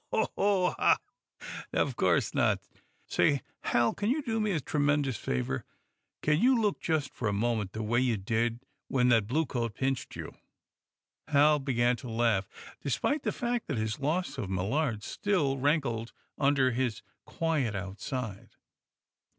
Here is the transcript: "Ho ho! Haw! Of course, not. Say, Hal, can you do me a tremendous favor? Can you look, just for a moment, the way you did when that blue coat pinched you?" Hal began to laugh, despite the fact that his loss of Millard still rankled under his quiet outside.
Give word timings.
"Ho 0.11 0.27
ho! 0.35 0.69
Haw! 0.79 0.97
Of 1.73 1.95
course, 1.95 2.33
not. 2.33 2.59
Say, 3.05 3.43
Hal, 3.65 3.93
can 3.93 4.09
you 4.09 4.23
do 4.23 4.39
me 4.39 4.49
a 4.53 4.59
tremendous 4.59 5.15
favor? 5.15 5.63
Can 6.23 6.39
you 6.39 6.59
look, 6.59 6.79
just 6.79 7.13
for 7.13 7.27
a 7.27 7.33
moment, 7.33 7.73
the 7.73 7.83
way 7.83 7.99
you 7.99 8.17
did 8.17 8.61
when 8.87 9.09
that 9.09 9.27
blue 9.27 9.45
coat 9.45 9.75
pinched 9.75 10.15
you?" 10.15 10.33
Hal 11.27 11.59
began 11.59 11.97
to 11.97 12.09
laugh, 12.09 12.49
despite 12.81 13.21
the 13.21 13.31
fact 13.31 13.67
that 13.67 13.77
his 13.77 13.99
loss 13.99 14.39
of 14.39 14.49
Millard 14.49 15.03
still 15.03 15.59
rankled 15.59 16.13
under 16.35 16.71
his 16.71 17.03
quiet 17.25 17.75
outside. 17.75 18.55